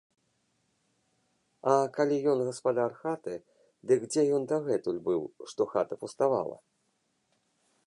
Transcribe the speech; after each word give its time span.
А 1.73 1.75
калі 1.97 2.17
ён 2.31 2.39
гаспадар 2.47 2.91
хаты, 3.03 3.35
дык 3.91 4.01
дзе 4.13 4.21
ён 4.39 4.43
дагэтуль 4.55 5.03
быў, 5.09 5.21
што 5.53 5.61
хата 5.77 5.95
пуставала. 6.05 6.57